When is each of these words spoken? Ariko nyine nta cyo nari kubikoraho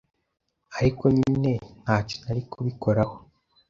Ariko 0.77 1.03
nyine 1.17 1.51
nta 1.81 1.97
cyo 2.07 2.15
nari 2.23 2.41
kubikoraho 2.51 3.15